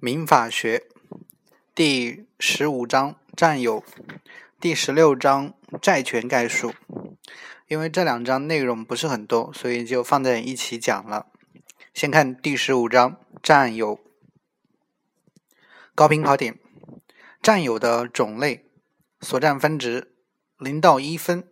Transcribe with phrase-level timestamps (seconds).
[0.00, 0.86] 民法学
[1.74, 3.82] 第十五章占有，
[4.60, 5.52] 第十六章
[5.82, 6.72] 债权概述。
[7.66, 11.26] 因为这两章内容不是很多，所以就放在一起讲了。
[11.92, 13.98] 先看第十五章占有。
[15.96, 16.60] 高频考点：
[17.42, 18.66] 占有的种类，
[19.20, 20.14] 所占分值
[20.58, 21.42] 零到一分。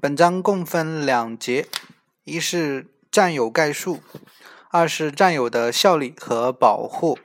[0.00, 1.68] 本章共分两节，
[2.24, 4.00] 一是占有概述。
[4.76, 7.16] 二是占有的效力和保护。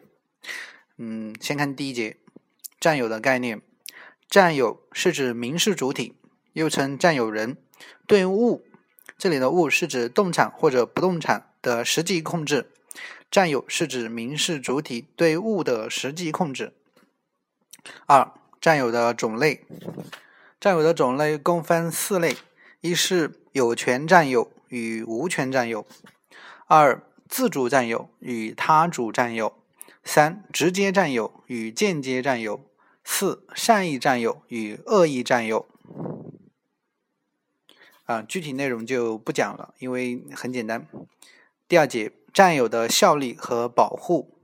[0.98, 2.18] 嗯，先看第一节，
[2.80, 3.60] 占有的概念。
[4.30, 6.16] 占有是指民事主体，
[6.54, 7.58] 又称占有人，
[8.06, 8.64] 对物，
[9.18, 12.70] 这里的物是指动产或者不动产的实际控制。
[13.32, 16.76] 占有是指民事主体对物的实际控制。
[18.06, 18.32] 二，
[18.62, 19.66] 占有的种类。
[20.60, 22.38] 占有的种类共分四类：
[22.82, 25.88] 一是有权占有与无权占有；
[26.68, 27.02] 二。
[27.30, 29.54] 自主占有与他主占有，
[30.04, 32.66] 三直接占有与间接占有，
[33.04, 35.68] 四善意占有与恶意占有。
[38.06, 40.88] 啊，具体内容就不讲了，因为很简单。
[41.68, 44.40] 第二节占有的效力和保护：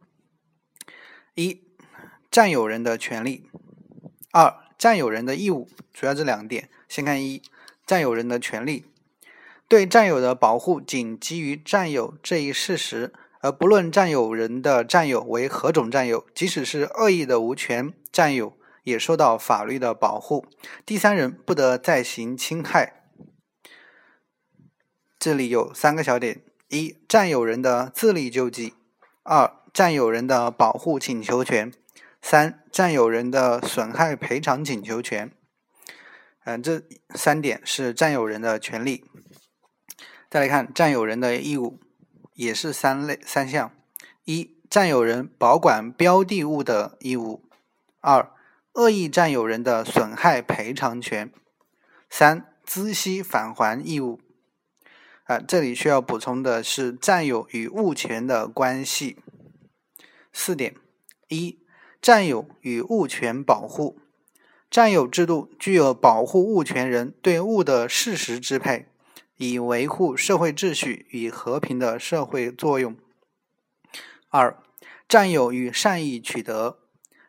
[1.34, 1.64] 一、
[2.30, 3.50] 占有人的权利；
[4.32, 5.68] 二、占有人的义务。
[5.92, 7.42] 主要这两点，先看一，
[7.88, 8.86] 占有人的权利。
[9.68, 20.46] 对占有的保护仅基于占有这一事实，而不论占有人的占有为何种占有，即使是恶意的无权占有，也受到法律的保护。
[20.86, 23.04] 第三人不得再行侵害。
[25.18, 28.74] 这里有三个小点：一、占有人的自力救济；
[29.24, 31.72] 二、占有人的保护请求权；
[32.22, 35.32] 三、占有人的损害赔偿请求权。
[36.44, 36.84] 嗯，这
[37.16, 39.06] 三点是占有人的权利。
[40.36, 41.80] 再来看占有人的义务，
[42.34, 43.72] 也是三类三项：
[44.26, 47.40] 一、占有人保管标的物的义务；
[48.02, 48.34] 二、
[48.74, 51.30] 恶意占有人的损害赔偿权；
[52.10, 54.20] 三、孳息返还义务。
[55.24, 59.18] 啊，这里需要补充的是占有与物权的关系。
[60.34, 60.76] 四点：
[61.30, 61.60] 一、
[62.02, 63.98] 占有与物权保护。
[64.70, 68.90] 占有制度具有保护物权人对物的事实支配。
[69.38, 72.96] 以维护社会秩序与和平的社会作用。
[74.30, 74.58] 二、
[75.08, 76.80] 占有与善意取得。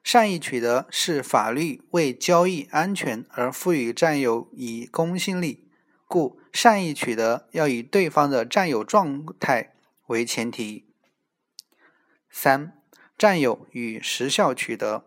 [0.02, 5.68] 善意取得是法律为交易安全而赋予占有以公信力，
[6.06, 9.74] 故善意取得要以对方的占有状态
[10.06, 10.86] 为前提。
[12.30, 12.80] 三、
[13.18, 15.06] 占有与时效取得。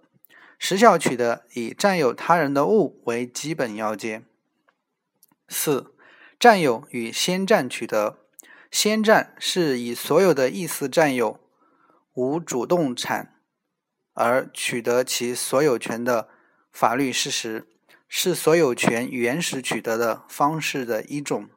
[0.57, 4.25] 时效取得以占有他人的物为基本要件。
[5.47, 5.95] 四。
[6.39, 8.17] 占有与先占取得，
[8.71, 11.37] 先占是以所有的意思占有
[12.13, 13.41] 无主动产
[14.13, 16.29] 而取得其所有权的
[16.71, 17.67] 法律事实，
[18.07, 21.49] 是所有权原始取得的方式的一种。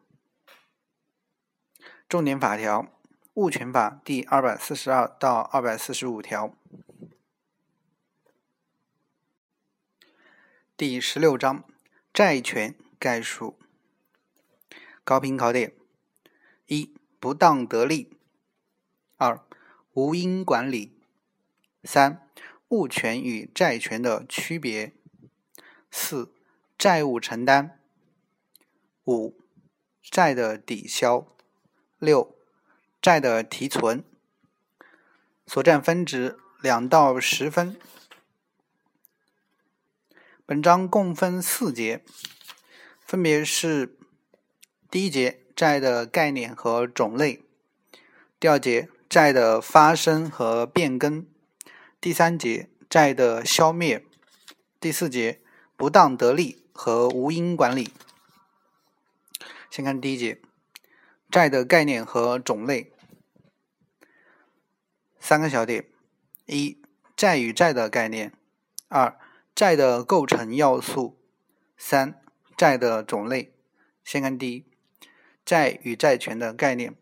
[2.09, 2.89] 重点法条：
[3.35, 6.53] 物权法第二百四十二到二百四十五条。
[10.77, 11.63] 第十六章
[12.13, 13.62] 债权概述。
[15.05, 15.75] 高频考点：
[16.67, 18.09] 一、不当得利；
[19.17, 19.45] 二、
[19.95, 20.93] 无因管理；
[21.83, 22.29] 三、
[22.69, 24.93] 物权与债权的区别；
[25.91, 26.33] 四、
[26.79, 27.71] 债务承担；
[29.07, 29.37] 五、
[30.01, 31.27] 债的抵消；
[31.99, 32.37] 六、
[33.01, 34.05] 债的提存。
[35.49, 37.77] 所占分值两到十分。
[40.47, 42.05] 本章共分四节，
[43.05, 43.99] 分别是。
[44.93, 47.43] 第一节债的概念和种类，
[48.39, 51.27] 第二节债的发生和变更，
[51.99, 54.05] 第三节债的消灭，
[54.79, 55.41] 第四节
[55.79, 57.91] 不当得利和无因管理。
[59.71, 60.43] 先看第一节
[61.31, 62.93] 债的概念和种类，
[65.19, 65.87] 三个小点：
[66.45, 66.77] 一、
[67.17, 68.29] 债与债的概念；
[68.89, 69.19] 二、
[69.55, 71.17] 债的构成要素；
[71.79, 72.21] 三、
[72.55, 73.55] 债的种类。
[74.05, 74.67] 先看第一。
[75.45, 76.95] 债与债权的概念，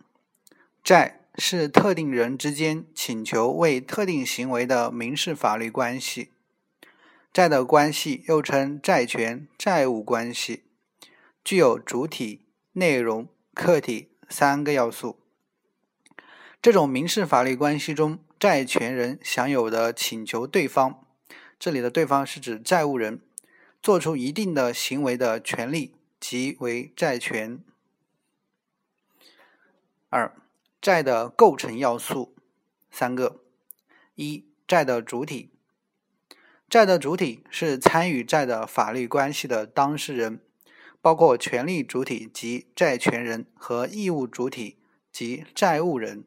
[0.82, 6.30] 债是特定人之间请求为特定行为的民事法律关系。
[7.32, 10.64] 债的关系又称债权债务关系，
[11.44, 12.40] 具有主体、
[12.72, 15.20] 内容、客体三个要素。
[16.60, 21.06] 这种民事法律关系中，债权人享有的请求对方，
[21.58, 23.20] 这里的对方是指债务人，
[23.80, 27.60] 做出一定的行为的权利，即为债权。
[30.12, 30.36] 二、
[30.82, 32.34] 债的构成要素
[32.90, 33.44] 三个：
[34.16, 35.52] 一、债的主体。
[36.68, 40.44] 债的主体是参与债的法律关系的当事人，
[41.00, 44.78] 包括权利主体及债权人和义务主体
[45.12, 46.24] 及债务人。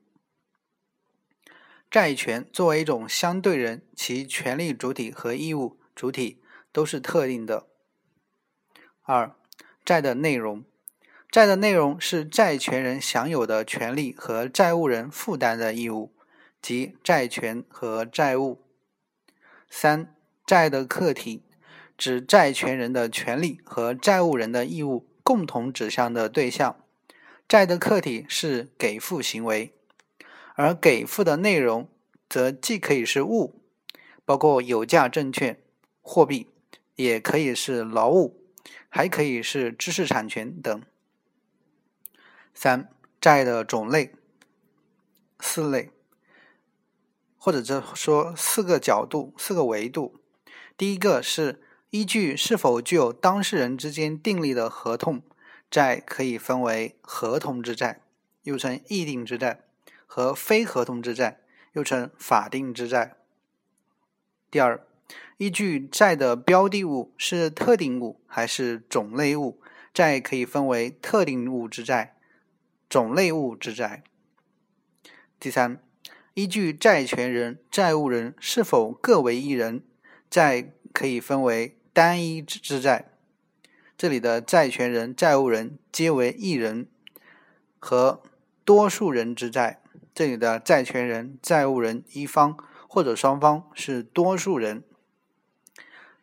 [1.91, 6.41] 债权作为一种相对人，其权利主体和义务主体
[6.71, 7.67] 都是特定的。
[9.01, 9.35] 二、
[9.83, 10.63] 债的内容。
[11.33, 16.13] 债的内容是债权人享有的权利和债务人负担的义务，
[16.61, 18.61] 即债权和债务。
[19.67, 20.15] 三、
[20.45, 21.41] 债的客体
[21.97, 26.75] 指债权人的权利和债务人的义务共同指向的对象。
[27.47, 29.73] 债的客体是给付行为，
[30.53, 31.89] 而给付的内容
[32.29, 33.59] 则既可以是物，
[34.23, 35.59] 包括有价证券、
[36.03, 36.51] 货币，
[36.95, 38.39] 也可以是劳务，
[38.87, 40.79] 还可以是知识产权等。
[42.53, 42.89] 三、
[43.19, 44.13] 债的种类，
[45.39, 45.89] 四类，
[47.37, 50.19] 或者这说四个角度、四个维度。
[50.77, 55.21] 第一个是依据是否具有当事人之间订立的合同，
[55.69, 58.01] 债可以分为合同之债，
[58.43, 59.63] 又称议定之债，
[60.05, 61.41] 和非合同之债，
[61.73, 63.17] 又称法定之债。
[64.49, 64.85] 第二，
[65.37, 69.61] 依据债的标的物是特定物还是种类物，
[69.93, 72.12] 债可以分为特定物之债。
[72.89, 74.03] 种类物之债。
[75.39, 75.81] 第三，
[76.33, 79.83] 依据债权人、债务人是否各为一人，
[80.29, 83.11] 债可以分为单一之债。
[83.97, 86.87] 这里的债权人、债务人皆为一人，
[87.79, 88.21] 和
[88.65, 89.81] 多数人之债。
[90.13, 92.57] 这里的债权人、债务人一方
[92.87, 94.83] 或者双方是多数人。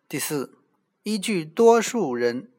[0.09, 0.59] 第四，
[1.03, 2.50] 依据多数人。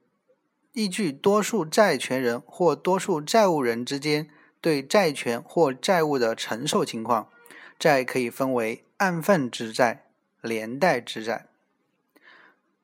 [0.73, 4.29] 依据多数债权人或多数债务人之间
[4.62, 7.29] 对债权或债务的承受情况，
[7.77, 10.06] 债可以分为按份之债、
[10.39, 11.47] 连带之债。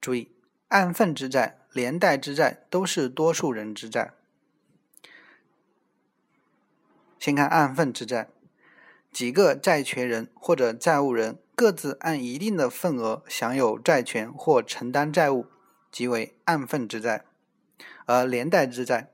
[0.02, 0.32] 注意，
[0.68, 4.14] 按份之债、连带之债都是多数人之债。
[7.18, 8.28] 先看按份之债，
[9.12, 15.46] 几个债权人或者债务人各自按一定的份额享有债权或承担债务，
[15.90, 17.27] 即为按份之债。
[18.08, 19.12] 而连带之债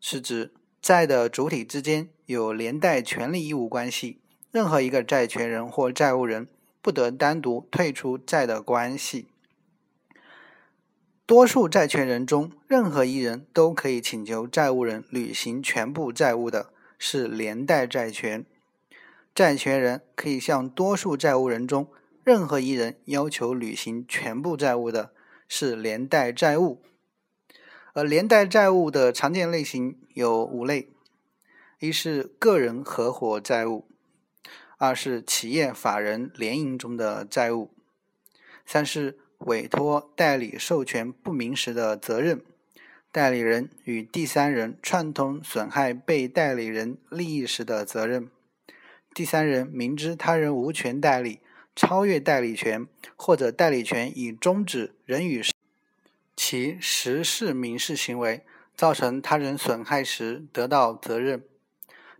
[0.00, 4.20] 是指债的主体之间有连带权利义务关系，
[4.50, 6.48] 任何一个债权人或债务人
[6.80, 9.28] 不得单独退出债的关系。
[11.26, 18.44] 多数债权人中任何一人都可以请求债务人履行全部债务的，是连带债权。
[19.34, 21.88] 债权人可以向多数债务人中
[22.22, 25.12] 任何一人要求履行全部债务的，
[25.48, 26.82] 是连带债务。
[27.94, 30.88] 而连带债务的常见类型有五类：
[31.78, 33.86] 一是个人合伙债务；
[34.78, 37.70] 二是企业法人联营中的债务；
[38.66, 42.38] 三是委托代理授权不明时的责任；
[43.12, 48.24] 代理人与第三人串通损害被代理人利益时的责任；
[49.14, 51.38] 第三人明知他人无权代理、
[51.76, 55.40] 超越代理权，或者代理权已终止仍与。
[56.46, 58.44] 其实事民事行为
[58.76, 61.40] 造成他人损害时得到责任；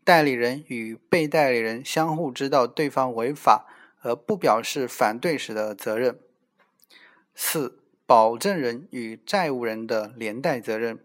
[0.02, 3.66] 代理人与被代理人相互知道对方违法
[4.00, 6.18] 而不表示反对时的责任。
[7.34, 11.04] 四、保证人与债务人的连带责任。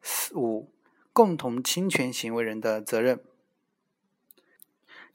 [0.00, 0.70] 四五、
[1.12, 3.18] 共同侵权行为人的责任。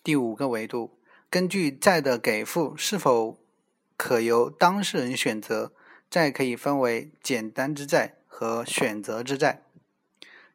[0.03, 3.39] 第五个维度，根据债的给付是否
[3.95, 5.71] 可由当事人选择。
[6.09, 9.61] 债可以分为简单之债和选择之债。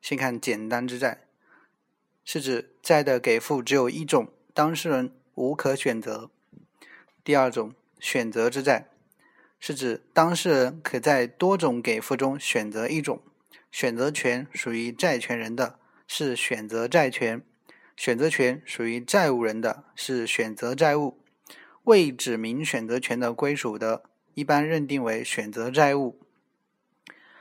[0.01, 1.25] 先看简单之债，
[2.25, 6.31] 是指债的给付只有一种，当事人无可选择。
[7.23, 8.89] 第二种选择之债，
[9.59, 13.23] 是指当事人可在多种给付中选择一种，
[13.71, 17.41] 选择权属于债权人的，是选择债权；
[17.95, 21.19] 选择权属于债务人的，是选择债务。
[21.85, 24.05] 未指明选择权的归属的。
[24.35, 26.19] 一般认定为选择债务，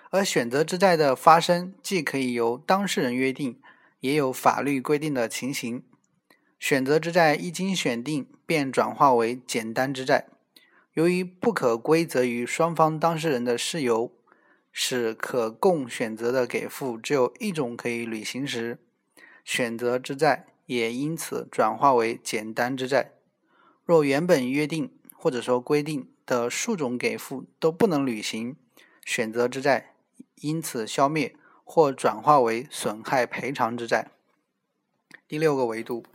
[0.10, 3.60] 而选择之债的发生，既可以由当事人约定，
[4.00, 5.84] 也有法律规定的情形。
[6.60, 10.27] 选择之债一经选定，便转化为简单之债。
[10.93, 14.12] 由于不可归责于双方当事人的事由，
[14.72, 18.79] 使可供选择的给付只有一种可以履行时，
[19.46, 23.12] 选择之债也因此转化为简单之债。
[23.86, 28.56] 若原本约定或者说规定，的数种给付都不能履行，
[29.04, 29.96] 选择之债
[30.36, 34.12] 因此消灭或转化为损害赔偿之债。
[35.28, 36.06] 第六个维度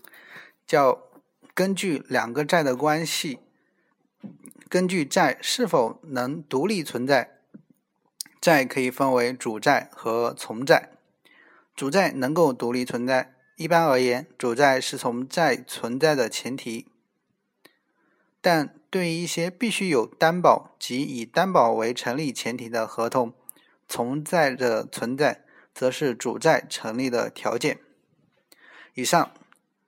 [0.64, 1.02] 叫
[1.52, 3.40] 根据两个债的关系，
[4.68, 7.40] 根据债是否能独立存在，
[8.40, 10.92] 债可以分为主债和从债。
[11.74, 16.86] 主债能够独立存在，一般而言，主债是从债存在的前提。
[18.40, 23.34] 但对于一些必须有担保及以担保为成立前提的合同，
[23.88, 27.80] 从债的存在则是主债成立的条件。
[28.94, 29.32] 以上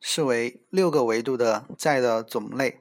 [0.01, 2.81] 是为六个维度的债的种类。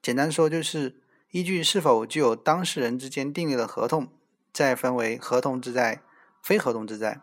[0.00, 1.00] 简单说，就是
[1.32, 4.06] 依据是否具有当事人之间订立的合同，
[4.52, 6.02] 债分为合同之债、
[6.40, 7.22] 非合同之债；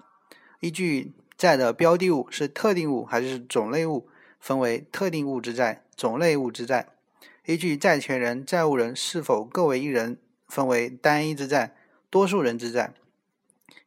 [0.60, 4.10] 依据债的标的物是特定物还是种类物，
[4.42, 6.90] 分为特定物之债、种类物之债。
[7.48, 11.78] 依据债权人、债务人是否各为一人，分为单一之债、
[12.10, 12.92] 多数人之债；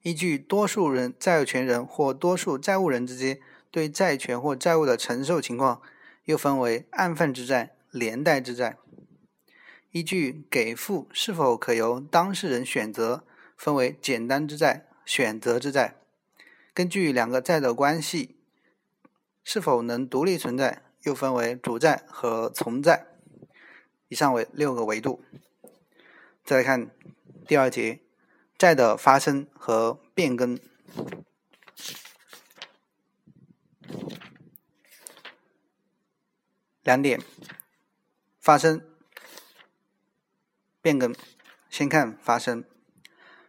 [0.00, 3.38] 依据多数人债权人或多数债务人之间
[3.70, 5.82] 对债权或债务的承受情况，
[6.24, 8.78] 又分为按份之债、连带之债；
[9.90, 13.26] 依据给付是否可由当事人选择，
[13.58, 15.96] 分为简单之债、选择之债；
[16.72, 18.36] 根据两个债的关系
[19.44, 23.08] 是否能独立存在，又分为主债和从债。
[24.10, 25.22] 以上为六个维度。
[26.44, 26.90] 再来看
[27.46, 28.00] 第二节，
[28.58, 30.58] 债的发生和变更。
[36.82, 37.20] 两点：
[38.40, 38.84] 发生、
[40.82, 41.14] 变更。
[41.68, 42.64] 先看发生，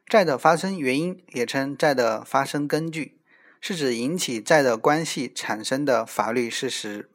[0.05, 3.19] 债的发生原因也称债的发生根据，
[3.59, 7.09] 是指引起债的关系产生的法律事实。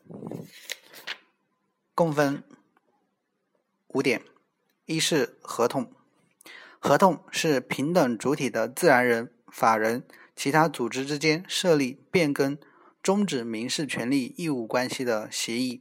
[1.95, 2.43] 共分。
[3.97, 4.21] 五点，
[4.85, 5.91] 一是合同，
[6.79, 12.59] 合同是平等主体的自然人、法人、其他组织之间设立、变更、
[13.03, 15.81] 终止民事权利义务关系的协议。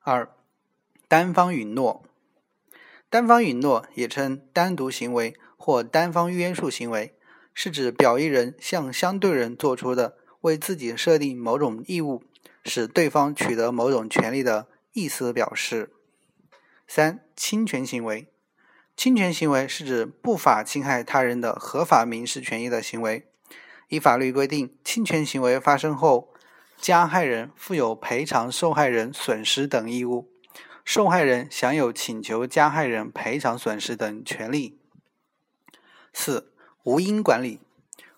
[0.00, 0.28] 二，
[1.06, 2.04] 单方允诺，
[3.08, 7.16] 单方允诺也称单独行为或单方约束行为，
[7.54, 12.24] 是指表意人向相对人做出的为自己设定某种义务，
[12.64, 15.92] 使对方取得某种权利的意思表示。
[16.86, 18.28] 三、侵权行为，
[18.96, 23.26] 侵权行为是指不法侵害他人的合法民事权益的行为。
[23.88, 26.32] 依法律规定，侵权行为发生后，
[26.78, 30.30] 加害人负有赔偿受害人损失等义务，
[30.84, 34.78] 受害人享有请求加害人赔偿损失等权利。
[36.12, 36.52] 四、
[36.84, 37.60] 无因管理，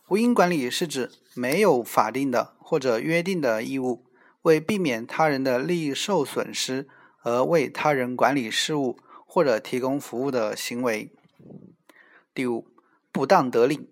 [0.08, 4.04] 无因管理是指没有法定的或者约定的义务，
[4.42, 6.88] 为避免他人的利益受损失。
[7.26, 11.10] 而为他人管理事务或者提供服务的行为。
[12.32, 12.68] 第五，
[13.10, 13.90] 不当得利。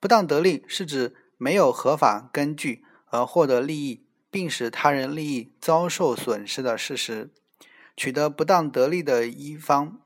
[0.00, 7.30] 不当得利是指没有合法根据而获得利益，并使他人利益遭受损失的事实。
[7.94, 10.00] 取得不当得利的一方，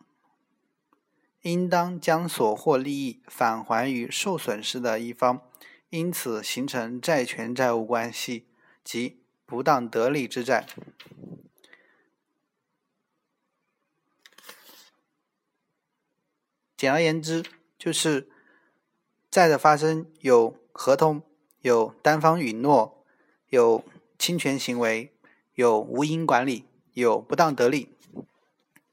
[1.42, 5.40] 应当将所获利益返还于受损失的一方，
[5.90, 8.48] 因此形成债权债务关系
[8.82, 10.66] 及不当得利之债。
[16.76, 17.42] 简而言之，
[17.78, 18.28] 就是
[19.30, 21.22] 债的发生有合同、
[21.60, 23.02] 有单方允诺、
[23.48, 23.82] 有
[24.18, 25.14] 侵权行为、
[25.54, 27.94] 有无因管理、有不当得利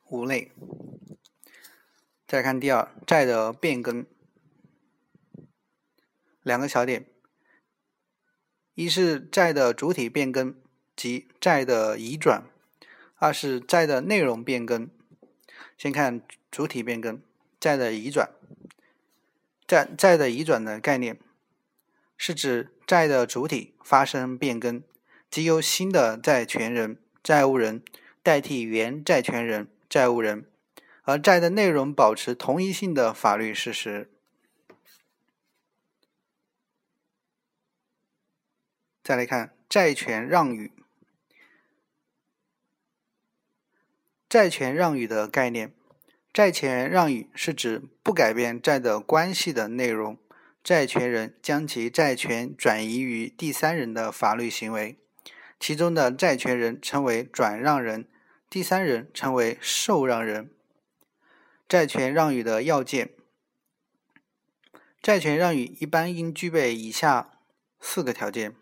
[0.10, 0.52] 五类。
[2.26, 4.06] 再看第二，债的变更，
[6.42, 7.06] 两个小点：
[8.76, 10.56] 一是债的主体变更
[10.96, 12.44] 及债的移转；
[13.18, 14.90] 二是债的内容变更。
[15.78, 17.22] 先看主体变更。
[17.64, 18.30] 债的移转，
[19.66, 21.18] 债债的移转的概念，
[22.18, 24.84] 是指债的主体发生变更，
[25.32, 27.82] 即由新的债权人、债务人
[28.22, 30.46] 代替原债权人、债务人，
[31.04, 34.12] 而债的内容保持同一性的法律事实。
[39.02, 40.74] 再来看债权让与，
[44.28, 45.74] 债权让与的概念。
[46.34, 50.18] 债权让与是指不改变债的关系的内容，
[50.64, 54.98] 债权人将其债权转移于第三人的法律行为。
[55.60, 58.08] 其中的债权人称为转让人，
[58.50, 60.50] 第三人称为受让人。
[61.70, 63.12] 债权让与的要件：
[65.04, 67.30] 债权让与一般应具备以下
[67.80, 68.56] 四个条件：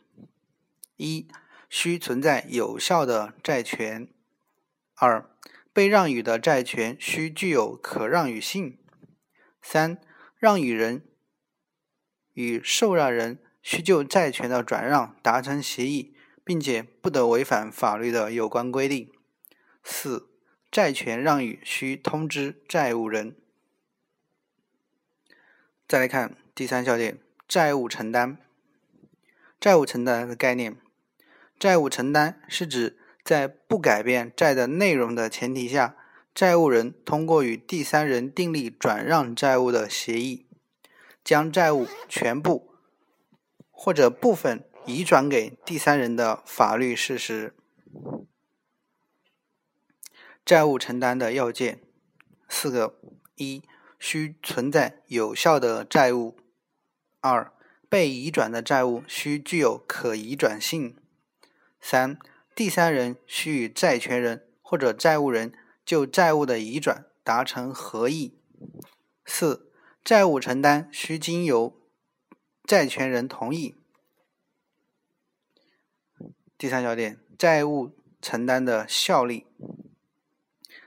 [0.98, 1.26] 一、
[1.70, 4.08] 需存在有效的债权；
[4.96, 5.31] 二、
[5.74, 8.78] 被让与的债权需具有可让与性。
[9.62, 10.00] 三、
[10.38, 11.04] 让与人
[12.34, 19.12] 与受让人需就债权的转让达成协议，并且不得违反法律的有关规定。
[19.84, 20.30] 四、
[20.72, 23.36] 债权让与需通知债务人。
[25.88, 28.38] 再来看第三小点，债务承担。
[29.60, 30.76] 债务承担的概念，
[31.60, 35.96] 债务承担是指在不改变债的内容的前提下，
[36.34, 40.48] 债务人通过与第三人订立转让债务的协议，
[41.24, 42.74] 将债务全部
[43.70, 47.54] 或者部分移转给第三人的法律事实。
[50.44, 51.82] 债务承担的要件
[52.50, 52.96] 四个：
[53.36, 53.62] 一、
[54.00, 56.36] 需存在有效的债务；
[57.20, 57.54] 二、
[57.88, 60.96] 被移转的债务需具有可移转性；
[61.80, 62.18] 三、
[62.54, 65.54] 第三人需与债权人或者债务人
[65.86, 68.34] 就债务的移转达成合意；
[69.26, 69.72] 四、
[70.04, 71.80] 债务承担需经由
[72.66, 73.76] 债权人同意。
[76.58, 79.48] 第三小点，债务承担的效力。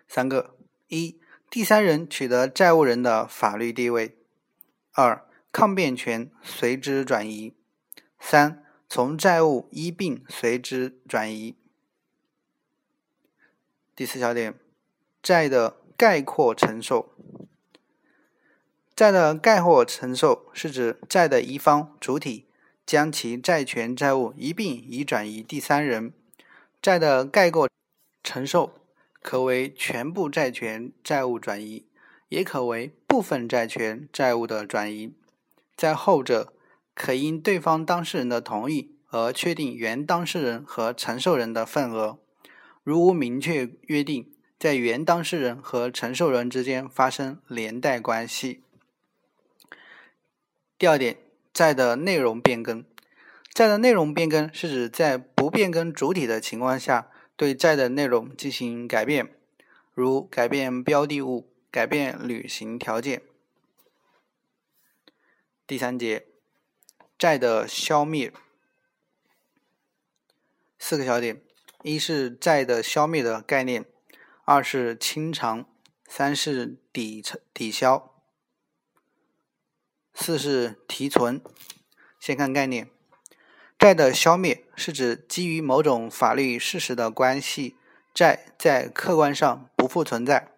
[0.06, 0.56] 三个：
[0.88, 1.18] 一、
[1.50, 4.14] 第三人取得债务人的法律地位；
[4.92, 7.54] 二、抗辩权随之转移；
[8.20, 8.63] 三、
[8.94, 11.56] 从债务一并随之转移。
[13.96, 14.54] 第四小点，
[15.20, 17.12] 债的概括承受。
[18.94, 22.46] 债的概括承受是指债的一方主体
[22.86, 26.12] 将其债权债务一并移转移第三人。
[26.80, 27.68] 债的概括
[28.22, 28.78] 承受。
[29.20, 31.84] 可为全部债权债务转移，
[32.28, 35.12] 也可为部分债权债务的转移。
[35.74, 36.52] 在后者，
[36.94, 42.18] 可因对方当事人的同意而确定原当事人和承受人的份额。
[42.82, 48.62] 如无明确约定，在原当事人和承受人之间发生连带关系。
[50.78, 51.18] 第二点，
[51.52, 52.84] 债的内容变更。
[53.52, 57.10] 债的内容变更是指在不变更主体的情况下。
[57.36, 59.28] 对债的内容进行改变，
[59.92, 63.22] 如改变标的物、改变履行条件。
[65.66, 66.26] 第三节，
[67.18, 68.32] 债的消灭。
[70.78, 71.40] 四个小点：
[71.82, 73.84] 一是债的消灭的概念，
[74.44, 75.66] 二是清偿，
[76.06, 77.22] 三是抵
[77.52, 78.12] 抵消，
[80.12, 81.40] 四是提存。
[82.18, 82.90] 先看概念。
[83.78, 87.76] 债的消灭是指基于某种法律事实的关系，
[88.14, 90.52] 债在客观上不复存在。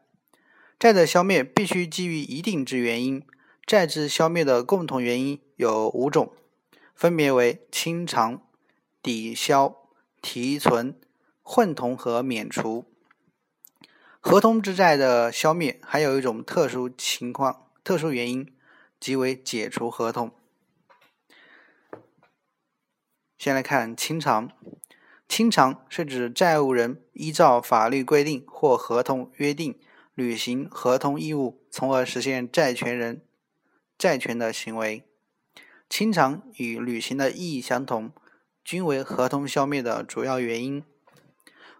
[0.79, 3.27] 债的消灭必须基于一定之原因。
[3.67, 6.33] 债之消灭的共同原因有五种，
[6.97, 8.43] 分别为清偿、
[9.03, 9.77] 抵消、
[10.23, 10.99] 提存、
[11.43, 12.87] 混同和免除。
[14.19, 18.51] 合同之债的消灭还有一种特殊情况、特殊原因，
[18.99, 20.33] 即为解除合同。
[23.37, 24.51] 先来看清偿，
[25.29, 29.79] 清偿是指债务人依照法律规定或合同约定
[30.15, 33.23] 履行合同义务，从而实现债权人
[33.99, 35.05] 债权的行为。
[35.89, 38.13] 清偿与履行的意义相同，
[38.65, 40.85] 均为合同消灭的主要原因。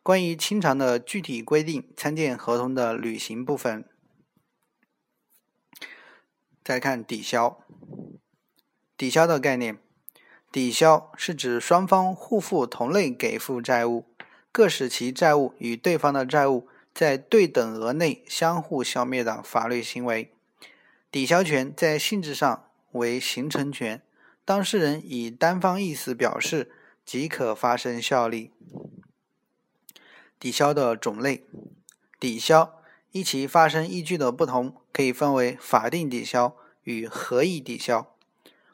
[0.03, 3.85] 关于清偿的具体规定，参见合同的履行部分。
[6.65, 7.59] 再看抵消，
[8.97, 9.79] 抵消的概念。
[10.53, 14.07] 抵消是指双方互负同类给付债务，
[14.51, 20.33] 各使其债务与对方的债务在对等额内相互消灭的法律行为。
[21.11, 22.66] 抵消权在性质上
[22.97, 24.03] 为形成权，
[24.45, 26.73] 当事人以单方意思表示
[27.05, 28.53] 即可发生效力。
[30.39, 31.47] 抵消的种类，
[32.21, 32.83] 抵消
[33.13, 38.13] 依其发生依据的不同，可以分为法定抵消与合意抵消。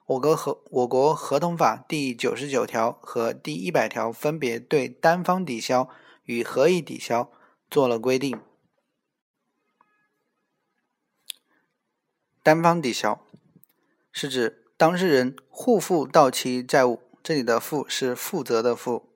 [0.06, 5.88] 我国合我国合同法第九十九条和第一百条分别对单方抵消
[6.24, 7.30] 与合意抵消
[7.70, 8.40] 做了规定。
[12.42, 13.24] 单方抵消
[14.12, 19.08] 是指当事人互负到期债务，这里的“负”是负责的“负”。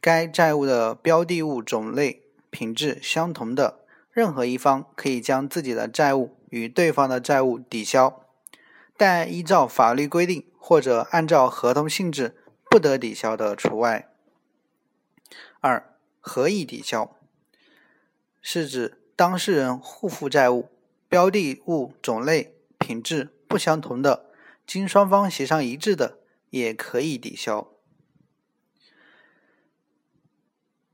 [0.00, 8.22] 该债务的标的物种类、品质相同的任何一方，可以将自己的债务与对方的债务抵消。
[8.96, 12.34] 但依照法律规定或者按照合同性质
[12.70, 14.10] 不得抵消的除外。
[15.60, 17.14] 二、合意抵消
[18.40, 20.70] 是指当事人互负债务，
[21.08, 24.30] 标的物种类、品质不相同的，
[24.66, 26.18] 经双方协商一致的，
[26.50, 27.68] 也可以抵消。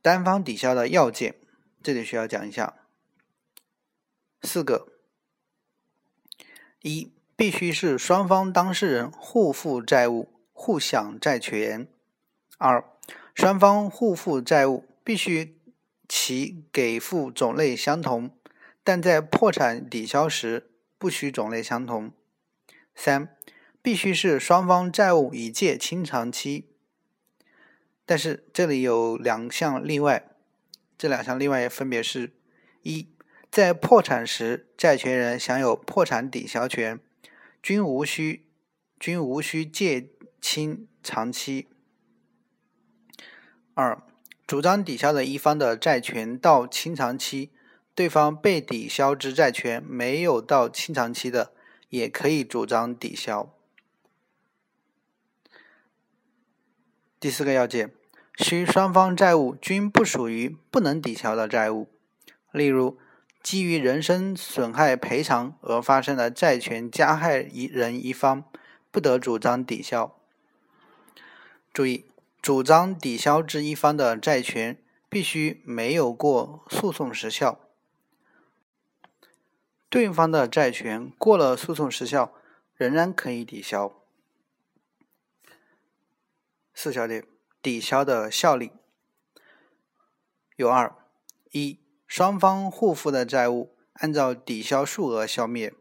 [0.00, 1.36] 单方抵消的要件，
[1.82, 2.86] 这里需要讲一下，
[4.42, 4.88] 四个：
[6.82, 7.12] 一。
[7.34, 11.88] 必须是双方当事人互负债务、互享债权。
[12.58, 12.84] 二、
[13.34, 15.58] 双方互负债务，必须
[16.08, 18.30] 其给付种类相同，
[18.84, 22.12] 但在破产抵消时不需种类相同。
[22.94, 23.34] 三、
[23.80, 26.68] 必须是双方债务已届清偿期。
[28.04, 30.30] 但是这里有两项例外，
[30.98, 32.32] 这两项例外分别是：
[32.82, 33.08] 一，
[33.50, 36.98] 在破产时，债权人享有破产抵销权，
[37.62, 38.46] 均无需
[38.98, 41.66] 均无需借清偿期；
[43.74, 44.02] 二，
[44.46, 47.50] 主张抵销的一方的债权到清偿期，
[47.94, 51.52] 对方被抵销之债权没有到清偿期的，
[51.92, 53.54] 也可以主张抵销。
[57.20, 57.92] 第四个要件。
[58.38, 61.86] 需双方债务均不属于不能抵消的债务，
[62.50, 62.98] 例如
[63.42, 68.42] 基于人身损害赔偿而发生的债权加害一人一方
[68.90, 70.16] 不得主张抵消。
[71.74, 72.06] 注意，
[72.40, 74.78] 主张抵消之一方的债权
[75.10, 77.60] 必须没有过诉讼时效，
[79.92, 82.32] 对方的债权过了诉讼时效，
[82.74, 83.92] 仍然可以抵消。
[86.72, 87.26] 四小点。
[87.60, 88.72] 抵消的效力
[90.56, 90.96] 有二：
[91.50, 95.72] 一、双方互负的债务按照抵消数额消灭；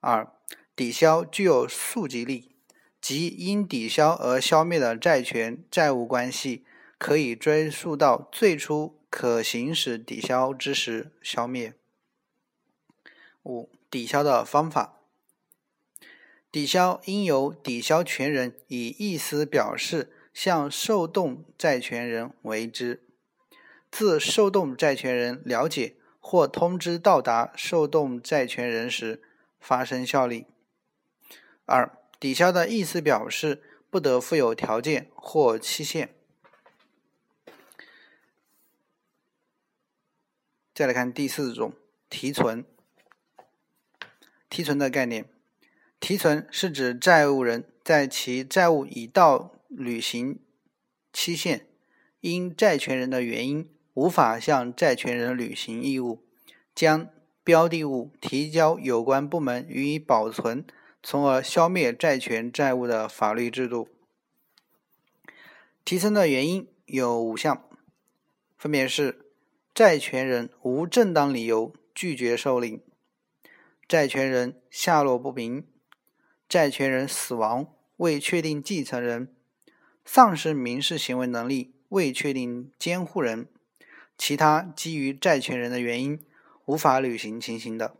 [0.00, 0.30] 二、
[0.76, 2.54] 抵消具有溯及力，
[3.00, 6.66] 即因抵消而消灭的债权债务关系
[6.98, 11.79] 可以追溯到最初可行使抵消之时消灭。
[13.44, 15.00] 五、抵消的方法：
[16.52, 20.12] 抵消应由抵消权人以意思表示。
[20.32, 23.02] 向受动债权人为之，
[23.90, 29.22] 自受动债权人了解或通知到达受动债权人时
[29.58, 30.46] 发生效力。
[31.66, 36.14] 二、抵消的意思表示不得附有条件或期限。
[40.72, 41.74] 再来看第四种
[42.08, 42.64] 提存。
[44.50, 45.24] 提存的概念，
[45.98, 49.56] 提存是指债务人在其债务已到。
[49.72, 50.40] 履行
[51.12, 51.68] 期限，
[52.18, 56.24] 因债权人的原因无法向债权人履行义务，
[56.74, 57.08] 将
[57.44, 60.64] 标的物提交有关部门予以保存，
[61.04, 63.88] 从而消灭债权债务的法律制度。
[65.84, 67.64] 提存的原因有五项，
[68.58, 69.20] 分别是：
[69.72, 72.80] 债权人无正当理由拒绝受领；
[73.90, 75.64] 债权人下落不明；
[76.48, 79.34] 债权人死亡未确定继承人。
[80.04, 83.48] 丧失民事行为能力，未确定监护人，
[84.16, 86.24] 其他基于债权人的原因
[86.66, 87.96] 无法履行情形的，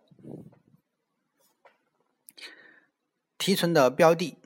[3.37, 4.39] 提存的标的，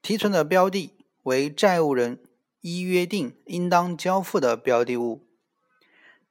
[0.00, 2.22] 提存的标的为债务人
[2.60, 5.26] 依约定应当交付的标的物，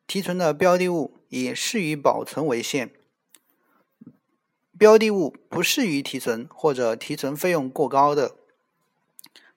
[0.07, 2.93] 提存的标的物以适于保存为限，
[4.77, 8.35] 标的物不适于提存或者提存费用过高的。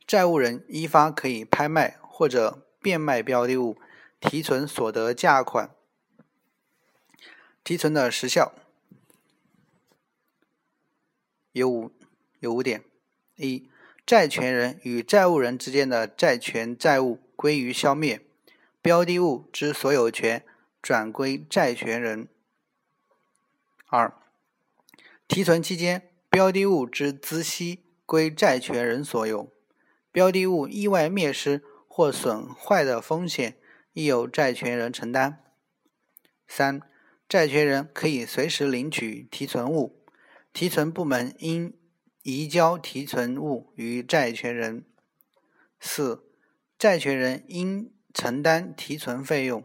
[0.06, 3.76] 债务人依法可以拍卖或者变卖标的物，
[4.20, 5.70] 提存所得价款。
[7.64, 8.54] 提存的时效
[11.50, 11.90] 有五
[12.38, 12.84] 有五点：
[13.34, 13.68] 一、
[14.06, 18.20] 债权人与债务人之间的债权债务归于消灭，
[18.80, 20.44] 标的物之所有权
[20.80, 22.28] 转归债权人；
[23.88, 24.14] 二、
[25.28, 29.52] 提存期间标的物之孳息归债权人所有。
[30.12, 33.58] 标的物意外灭失或损坏的风险，
[33.92, 35.44] 亦由债权人承担。
[36.48, 36.80] 三、
[37.28, 40.04] 债权人可以随时领取提存物，
[40.52, 41.76] 提存部门应
[42.22, 44.86] 移交提存物于债权人。
[45.80, 46.24] 四、
[46.78, 49.64] 债权人应承担提存费用。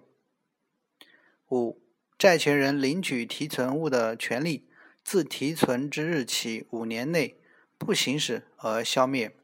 [1.49, 1.81] 五、
[2.17, 4.67] 债权人领取提存物的权利，
[5.03, 7.37] 自提存之日起五年内
[7.77, 9.35] 不行使而消灭。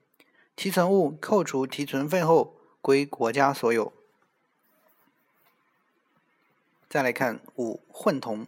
[0.55, 3.93] 提存物扣除提存费后归国家所有。
[6.89, 8.47] 再来看五混同，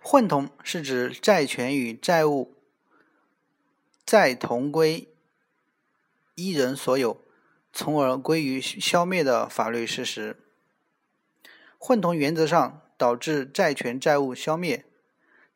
[0.00, 2.54] 混同是指债权与债务
[4.04, 5.08] 再同归
[6.34, 7.24] 一人所有，
[7.72, 10.36] 从而归于消灭的法律事实。
[11.78, 14.84] 混同原则上导致债权债务消灭，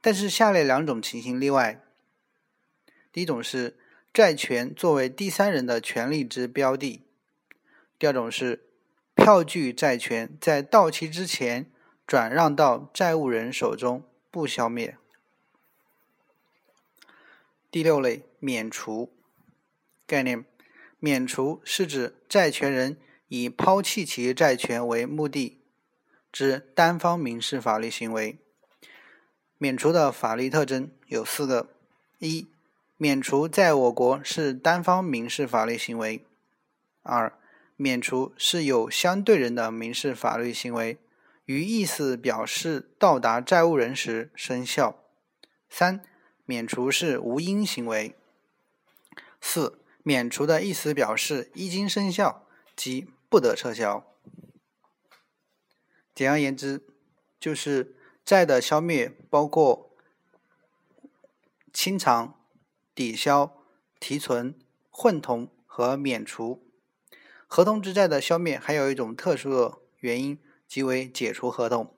[0.01, 1.85] 但是下列两种情形例外。
[3.13, 3.77] 第一种是。
[4.11, 7.05] 债权作为第三人的权利之标的。
[7.99, 8.65] 第二种是
[9.15, 11.71] 票据债权在到期之前
[12.05, 14.97] 转让到债务人手中不消灭。
[17.71, 19.13] 第六类免除
[20.05, 20.45] 概念，
[20.99, 25.61] 免除是指债权人以抛弃其债权为目的
[26.33, 28.39] 之单方民事法律行为。
[29.59, 31.69] 免除的法律特征有四个：
[32.19, 32.49] 一、
[32.97, 36.21] 免除在我国是单方民事法律行为；
[37.03, 37.37] 二、
[37.77, 40.99] 免除是有相对人的民事法律行为，
[41.45, 44.95] 于意思表示到达债务人时生效；
[45.69, 46.01] 三、
[46.47, 48.15] 免除是无因行为；
[49.41, 49.79] 四。
[50.05, 54.07] 免除的意思表示一经生效即不得撤销。
[56.15, 56.81] 简而言之，
[57.39, 57.95] 就是
[58.29, 59.91] 债的消灭包括
[61.73, 62.39] 清偿、
[62.95, 63.57] 抵消、
[63.99, 64.55] 提存、
[64.91, 66.63] 混同和免除。
[67.47, 71.97] 合同之债的消灭还有一种特殊的原因，即为解除合同。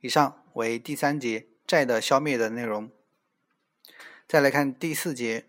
[0.00, 2.90] 以上为第三节债的消灭的内容。
[4.26, 5.46] 再来看第四节。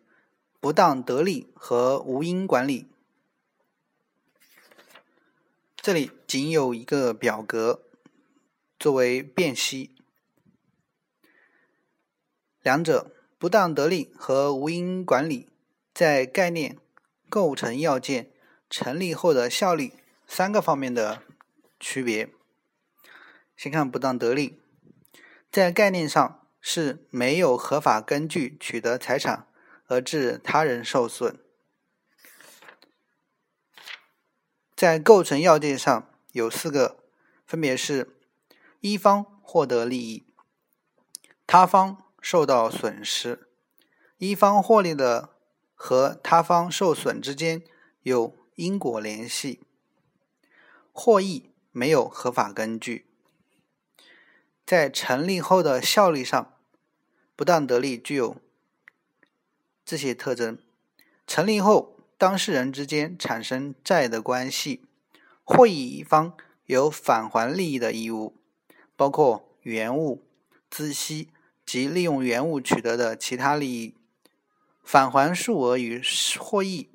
[0.60, 2.88] 不当得利和无因管理，
[5.76, 7.87] 这里仅有一个表格
[8.80, 9.96] 作为辨析。
[12.62, 15.50] 两者不当得利和无因管理
[15.94, 16.78] 在概念、
[17.30, 18.32] 构成要件、
[18.70, 19.94] 成立后的效力
[20.28, 21.24] 三个方面的
[21.80, 22.30] 区别。
[23.56, 24.60] 先看不当得利，
[25.52, 29.48] 在概念上是没有合法根据取得财产。
[29.90, 31.40] 而致他人受损，
[34.76, 36.98] 在构成要件上有四个，
[37.46, 38.17] 分别是：
[38.80, 40.26] 一方获得利益，
[41.46, 43.50] 他方受到损失，
[44.18, 45.30] 一方获利的
[45.74, 47.64] 和他方受损之间
[48.04, 49.62] 有因果联系，
[50.92, 53.08] 获益没有合法根据。
[54.66, 56.54] 在成立后的效力上，
[57.36, 58.38] 不当得利具有。
[59.86, 60.60] 这些特征
[61.26, 64.86] 成立后，当事人之间产生债的关系，
[65.46, 66.36] 获益一方
[66.66, 68.36] 有返还利益的义务，
[68.98, 70.28] 包括原物、
[70.70, 71.30] 孳息
[71.66, 73.96] 及利用原物取得的其他利益。
[74.84, 76.02] 返还数额与
[76.40, 76.90] 获益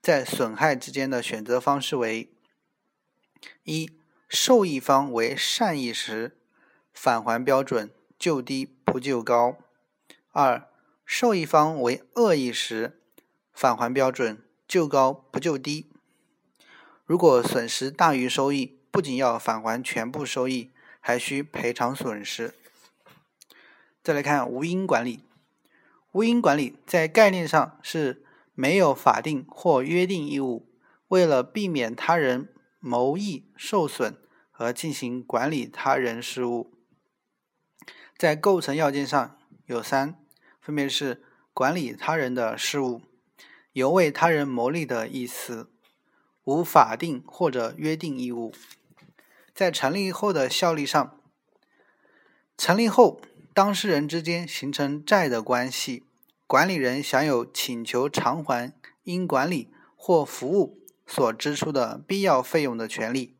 [0.00, 2.30] 在损害之间的选择方式为：
[3.64, 3.90] 一、
[4.28, 6.38] 受益方为善意时，
[6.92, 9.56] 返还标准就低不就高；
[10.30, 10.68] 二、
[11.06, 13.00] 受益方为恶意时，
[13.52, 15.90] 返还标准就高不就低。
[17.06, 22.54] 如果损失大于收益，不仅要返还全部收益，还需赔偿损失。
[24.04, 25.24] 再来看无因管理，
[26.12, 28.24] 无因管理在概念上是
[28.54, 30.68] 没有法定或约定义务，
[31.08, 34.16] 为了避免他人谋益受损
[34.52, 36.70] 而进行管理他人事务。
[38.16, 40.18] 在构成要件上有三。
[40.60, 43.02] 分别是管理他人的事务，
[43.72, 45.72] 有为他人谋利的意思，
[46.44, 48.54] 无法定或者约定义务。
[49.62, 51.20] 在成立后的效力上，
[52.58, 53.20] 成立后
[53.54, 56.02] 当事人之间形成债的关系，
[56.48, 58.72] 管理人享有请求偿还
[59.04, 63.36] 因管理或服务所支出的必要费用的权利，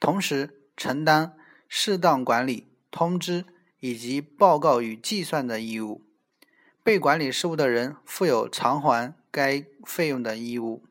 [0.00, 1.36] 同时承担
[1.68, 3.44] 适当管理、通知
[3.80, 6.02] 以及报告与计算的义务。
[6.82, 10.82] 被管理事务的人负有偿还该费用的义务。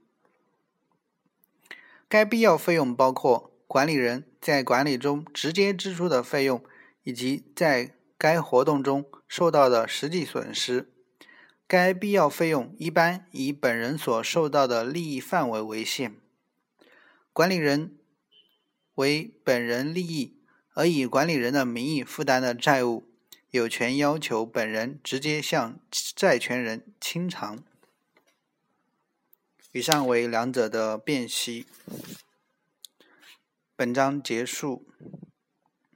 [2.07, 6.63] 该必要费用包括管理人在管理中直接支出的费用，
[7.03, 10.89] 以及在该活动中受到的实际损失。
[11.67, 16.15] 该必要费用一般以本人所受到的利益范围为限。
[17.33, 17.97] 管理人
[18.95, 20.37] 为本人利益
[20.73, 23.03] 而以管理人的名义负担的债务。
[23.49, 27.63] 有权要求本人直接向债权人清偿。
[29.71, 31.65] 以上为两者的辨析。
[33.77, 34.86] 本章结束。